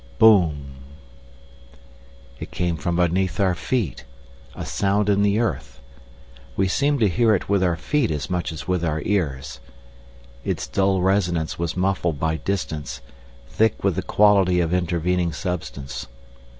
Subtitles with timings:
[0.17, 0.77] Boom.
[2.39, 4.03] It came from beneath our feet,
[4.55, 5.79] a sound in the earth.
[6.57, 9.59] We seemed to hear it with our feet as much as with our ears.
[10.43, 13.01] Its dull resonance was muffled by distance,
[13.47, 16.07] thick with the quality of intervening substance.